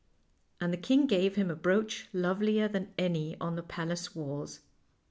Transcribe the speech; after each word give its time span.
And 0.59 0.73
the 0.73 0.77
king 0.77 1.05
gave 1.05 1.35
him 1.35 1.51
a 1.51 1.55
brooch 1.55 2.09
lovelier 2.11 2.67
than 2.67 2.91
any 2.97 3.37
on 3.39 3.55
the 3.55 3.61
palace 3.61 4.15
walls. 4.15 4.61